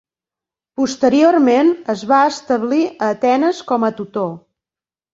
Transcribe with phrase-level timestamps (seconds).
[0.81, 4.37] Posteriorment es va establir a Atenes com a tutor.